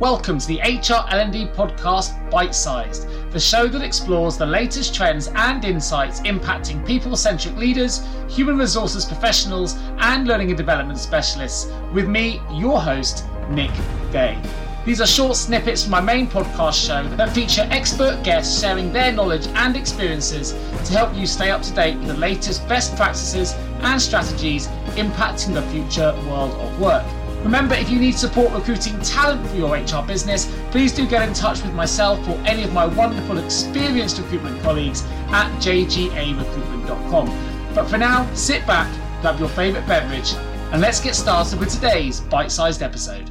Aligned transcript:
Welcome 0.00 0.38
to 0.38 0.46
the 0.46 0.60
HR 0.60 1.06
L&D 1.14 1.48
podcast 1.48 2.30
Bite 2.30 2.54
Sized, 2.54 3.06
the 3.32 3.38
show 3.38 3.66
that 3.66 3.82
explores 3.82 4.38
the 4.38 4.46
latest 4.46 4.94
trends 4.94 5.28
and 5.34 5.62
insights 5.62 6.20
impacting 6.22 6.86
people-centric 6.86 7.54
leaders, 7.58 8.00
human 8.26 8.56
resources 8.56 9.04
professionals, 9.04 9.76
and 9.98 10.26
learning 10.26 10.48
and 10.48 10.56
development 10.56 10.98
specialists. 10.98 11.70
With 11.92 12.08
me, 12.08 12.40
your 12.50 12.80
host, 12.80 13.26
Nick 13.50 13.72
Day. 14.10 14.40
These 14.86 15.02
are 15.02 15.06
short 15.06 15.36
snippets 15.36 15.82
from 15.82 15.90
my 15.90 16.00
main 16.00 16.26
podcast 16.28 16.86
show 16.86 17.06
that 17.16 17.34
feature 17.34 17.68
expert 17.70 18.22
guests 18.24 18.58
sharing 18.58 18.94
their 18.94 19.12
knowledge 19.12 19.48
and 19.48 19.76
experiences 19.76 20.52
to 20.52 20.94
help 20.94 21.14
you 21.14 21.26
stay 21.26 21.50
up 21.50 21.60
to 21.60 21.74
date 21.74 21.98
with 21.98 22.08
the 22.08 22.16
latest 22.16 22.66
best 22.66 22.96
practices 22.96 23.52
and 23.82 24.00
strategies 24.00 24.66
impacting 24.96 25.52
the 25.52 25.62
future 25.64 26.18
world 26.26 26.52
of 26.52 26.80
work. 26.80 27.04
Remember, 27.42 27.74
if 27.74 27.88
you 27.88 27.98
need 27.98 28.18
support 28.18 28.52
recruiting 28.52 29.00
talent 29.00 29.46
for 29.48 29.56
your 29.56 29.74
HR 29.74 30.06
business, 30.06 30.52
please 30.70 30.92
do 30.92 31.06
get 31.06 31.26
in 31.26 31.34
touch 31.34 31.62
with 31.62 31.72
myself 31.72 32.18
or 32.28 32.34
any 32.44 32.64
of 32.64 32.74
my 32.74 32.84
wonderful 32.84 33.38
experienced 33.38 34.18
recruitment 34.18 34.60
colleagues 34.62 35.02
at 35.28 35.50
jgarecruitment.com. 35.60 37.74
But 37.74 37.88
for 37.88 37.96
now, 37.96 38.30
sit 38.34 38.66
back, 38.66 38.94
grab 39.22 39.38
your 39.38 39.48
favourite 39.48 39.86
beverage, 39.86 40.34
and 40.72 40.82
let's 40.82 41.00
get 41.00 41.14
started 41.14 41.58
with 41.58 41.70
today's 41.70 42.20
bite 42.20 42.52
sized 42.52 42.82
episode. 42.82 43.30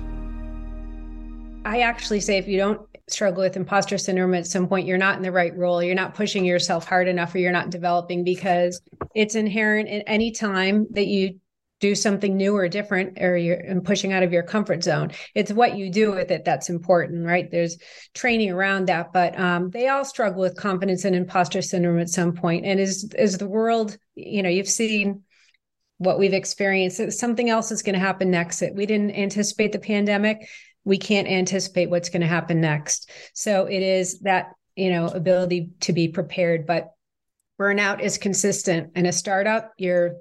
I 1.63 1.81
actually 1.81 2.21
say 2.21 2.39
if 2.39 2.47
you 2.47 2.57
don't 2.57 2.81
struggle 3.07 3.43
with 3.43 3.57
imposter 3.57 3.99
syndrome 3.99 4.33
at 4.33 4.47
some 4.47 4.67
point, 4.67 4.87
you're 4.87 4.97
not 4.97 5.17
in 5.17 5.21
the 5.21 5.31
right 5.31 5.55
role, 5.55 5.83
you're 5.83 5.93
not 5.93 6.15
pushing 6.15 6.45
yourself 6.45 6.85
hard 6.85 7.07
enough, 7.07 7.35
or 7.35 7.37
you're 7.37 7.51
not 7.51 7.69
developing 7.69 8.23
because 8.23 8.81
it's 9.13 9.35
inherent 9.35 9.87
in 9.87 10.01
any 10.01 10.31
time 10.31 10.87
that 10.91 11.05
you 11.05 11.39
do 11.79 11.95
something 11.95 12.35
new 12.35 12.55
or 12.55 12.67
different 12.67 13.17
or 13.21 13.37
you're 13.37 13.57
and 13.57 13.83
pushing 13.83 14.11
out 14.11 14.23
of 14.23 14.33
your 14.33 14.43
comfort 14.43 14.83
zone. 14.83 15.11
It's 15.33 15.51
what 15.51 15.77
you 15.77 15.91
do 15.91 16.11
with 16.11 16.31
it 16.31 16.45
that's 16.45 16.69
important 16.69 17.25
right? 17.25 17.49
There's 17.49 17.77
training 18.13 18.51
around 18.51 18.87
that 18.87 19.13
but 19.13 19.39
um, 19.39 19.69
they 19.69 19.87
all 19.87 20.05
struggle 20.05 20.41
with 20.41 20.57
confidence 20.57 21.05
and 21.05 21.15
imposter 21.15 21.61
syndrome 21.61 21.99
at 21.99 22.09
some 22.09 22.33
point. 22.33 22.65
And 22.65 22.79
as 22.79 23.09
as 23.17 23.37
the 23.37 23.47
world 23.47 23.97
you 24.15 24.43
know 24.43 24.49
you've 24.49 24.69
seen 24.69 25.23
what 25.97 26.19
we've 26.19 26.33
experienced 26.33 27.11
something 27.13 27.49
else 27.49 27.71
is 27.71 27.81
going 27.81 27.93
to 27.93 27.99
happen 27.99 28.31
next 28.31 28.59
That 28.59 28.75
we 28.75 28.85
didn't 28.85 29.11
anticipate 29.11 29.71
the 29.71 29.79
pandemic. 29.79 30.49
We 30.85 30.97
can't 30.97 31.27
anticipate 31.27 31.89
what's 31.89 32.09
going 32.09 32.21
to 32.21 32.27
happen 32.27 32.61
next. 32.61 33.09
So 33.33 33.65
it 33.65 33.81
is 33.81 34.19
that 34.21 34.51
you 34.75 34.91
know 34.91 35.07
ability 35.07 35.71
to 35.81 35.93
be 35.93 36.09
prepared 36.09 36.65
but 36.65 36.91
burnout 37.57 38.01
is 38.01 38.17
consistent. 38.17 38.91
In 38.95 39.05
a 39.05 39.13
startup 39.13 39.73
you're 39.77 40.15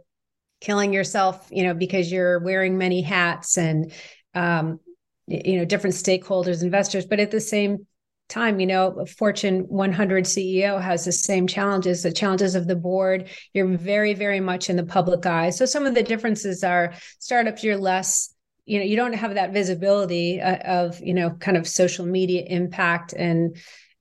killing 0.60 0.92
yourself, 0.92 1.48
you 1.50 1.64
know, 1.64 1.74
because 1.74 2.10
you're 2.10 2.40
wearing 2.40 2.78
many 2.78 3.02
hats 3.02 3.58
and, 3.58 3.92
um, 4.34 4.80
you 5.26 5.58
know, 5.58 5.64
different 5.64 5.94
stakeholders, 5.94 6.62
investors. 6.62 7.06
But 7.06 7.20
at 7.20 7.30
the 7.30 7.40
same 7.40 7.86
time, 8.28 8.60
you 8.60 8.66
know, 8.66 9.04
Fortune 9.16 9.60
100 9.68 10.24
CEO 10.24 10.80
has 10.80 11.04
the 11.04 11.12
same 11.12 11.46
challenges, 11.46 12.02
the 12.02 12.12
challenges 12.12 12.54
of 12.54 12.66
the 12.66 12.76
board. 12.76 13.28
You're 13.54 13.76
very, 13.76 14.14
very 14.14 14.40
much 14.40 14.68
in 14.68 14.76
the 14.76 14.84
public 14.84 15.24
eye. 15.24 15.50
So 15.50 15.64
some 15.64 15.86
of 15.86 15.94
the 15.94 16.02
differences 16.02 16.62
are 16.64 16.94
startups, 17.18 17.64
you're 17.64 17.78
less 17.78 18.34
you 18.68 18.78
know 18.78 18.84
you 18.84 18.96
don't 18.96 19.14
have 19.14 19.34
that 19.34 19.52
visibility 19.52 20.40
uh, 20.40 20.56
of 20.58 21.00
you 21.00 21.14
know 21.14 21.30
kind 21.30 21.56
of 21.56 21.66
social 21.66 22.04
media 22.04 22.44
impact 22.46 23.14
and 23.14 23.56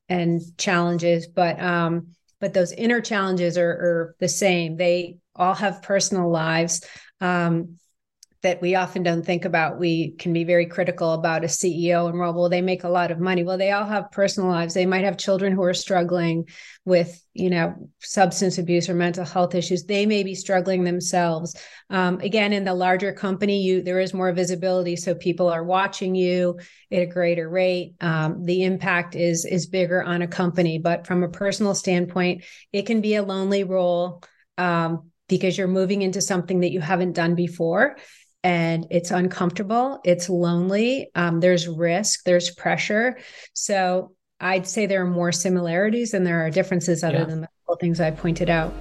and 0.08 0.40
challenges 0.58 1.26
but 1.26 1.58
um 1.60 2.08
but 2.40 2.54
those 2.54 2.70
inner 2.72 3.00
challenges 3.00 3.58
are, 3.58 3.70
are 3.70 4.16
the 4.20 4.28
same 4.28 4.76
they 4.76 5.16
all 5.38 5.54
have 5.54 5.82
personal 5.82 6.30
lives 6.30 6.84
um, 7.20 7.78
that 8.42 8.62
we 8.62 8.76
often 8.76 9.02
don't 9.02 9.26
think 9.26 9.44
about. 9.44 9.80
We 9.80 10.12
can 10.12 10.32
be 10.32 10.44
very 10.44 10.66
critical 10.66 11.12
about 11.12 11.42
a 11.42 11.48
CEO 11.48 12.08
and 12.08 12.18
well, 12.18 12.32
well, 12.32 12.48
they 12.48 12.60
make 12.60 12.84
a 12.84 12.88
lot 12.88 13.10
of 13.10 13.18
money. 13.18 13.42
Well, 13.42 13.58
they 13.58 13.72
all 13.72 13.84
have 13.84 14.12
personal 14.12 14.48
lives. 14.48 14.74
They 14.74 14.86
might 14.86 15.04
have 15.04 15.16
children 15.16 15.52
who 15.52 15.62
are 15.64 15.74
struggling 15.74 16.48
with, 16.84 17.20
you 17.34 17.50
know, 17.50 17.74
substance 17.98 18.58
abuse 18.58 18.88
or 18.88 18.94
mental 18.94 19.24
health 19.24 19.56
issues. 19.56 19.84
They 19.84 20.06
may 20.06 20.22
be 20.22 20.36
struggling 20.36 20.84
themselves. 20.84 21.56
Um, 21.90 22.20
again, 22.20 22.52
in 22.52 22.64
the 22.64 22.74
larger 22.74 23.12
company, 23.12 23.62
you 23.62 23.82
there 23.82 23.98
is 23.98 24.14
more 24.14 24.32
visibility, 24.32 24.94
so 24.94 25.16
people 25.16 25.48
are 25.48 25.64
watching 25.64 26.14
you 26.14 26.60
at 26.92 27.02
a 27.02 27.06
greater 27.06 27.48
rate. 27.48 27.94
Um, 28.00 28.44
the 28.44 28.62
impact 28.62 29.16
is 29.16 29.44
is 29.46 29.66
bigger 29.66 30.00
on 30.00 30.22
a 30.22 30.28
company, 30.28 30.78
but 30.78 31.08
from 31.08 31.24
a 31.24 31.28
personal 31.28 31.74
standpoint, 31.74 32.44
it 32.72 32.86
can 32.86 33.00
be 33.00 33.16
a 33.16 33.22
lonely 33.24 33.64
role. 33.64 34.22
Um, 34.56 35.10
because 35.28 35.56
you're 35.56 35.68
moving 35.68 36.02
into 36.02 36.20
something 36.20 36.60
that 36.60 36.72
you 36.72 36.80
haven't 36.80 37.12
done 37.12 37.34
before 37.34 37.96
and 38.44 38.86
it's 38.90 39.10
uncomfortable 39.10 40.00
it's 40.04 40.28
lonely 40.28 41.10
um, 41.14 41.40
there's 41.40 41.68
risk 41.68 42.24
there's 42.24 42.50
pressure 42.54 43.18
so 43.52 44.12
i'd 44.40 44.66
say 44.66 44.86
there 44.86 45.02
are 45.02 45.10
more 45.10 45.32
similarities 45.32 46.12
than 46.12 46.24
there 46.24 46.44
are 46.44 46.50
differences 46.50 47.02
other 47.02 47.18
yeah. 47.18 47.24
than 47.24 47.40
the 47.40 47.76
things 47.80 48.00
i 48.00 48.10
pointed 48.10 48.48
out 48.48 48.72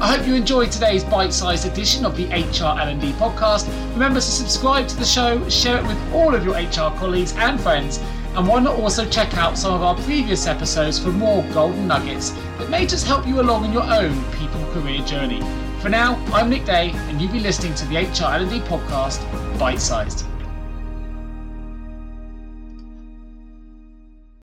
I 0.00 0.16
hope 0.16 0.26
you 0.26 0.34
enjoyed 0.34 0.72
today's 0.72 1.04
bite-sized 1.04 1.66
edition 1.66 2.04
of 2.04 2.16
the 2.16 2.26
HR 2.26 2.78
L&D 2.78 3.12
podcast. 3.12 3.68
Remember 3.92 4.18
to 4.18 4.26
subscribe 4.26 4.88
to 4.88 4.96
the 4.96 5.04
show, 5.04 5.48
share 5.48 5.78
it 5.78 5.86
with 5.86 6.12
all 6.12 6.34
of 6.34 6.44
your 6.44 6.56
HR 6.56 6.94
colleagues 6.98 7.32
and 7.36 7.60
friends, 7.60 8.00
and 8.36 8.48
why 8.48 8.60
not 8.60 8.78
also 8.78 9.08
check 9.08 9.36
out 9.36 9.56
some 9.56 9.72
of 9.72 9.82
our 9.82 9.94
previous 10.02 10.46
episodes 10.46 10.98
for 10.98 11.10
more 11.10 11.44
golden 11.52 11.86
nuggets 11.86 12.30
that 12.58 12.68
may 12.68 12.84
just 12.86 13.06
help 13.06 13.26
you 13.26 13.40
along 13.40 13.64
in 13.64 13.72
your 13.72 13.84
own 13.84 14.14
people 14.32 14.64
career 14.72 15.00
journey. 15.04 15.40
For 15.80 15.88
now, 15.88 16.16
I'm 16.32 16.50
Nick 16.50 16.64
Day, 16.64 16.90
and 16.92 17.20
you've 17.20 17.32
been 17.32 17.42
listening 17.42 17.74
to 17.74 17.86
the 17.86 17.96
HR 17.96 18.34
L&D 18.34 18.60
podcast, 18.60 19.20
Bite 19.58 19.80
Sized. 19.80 20.26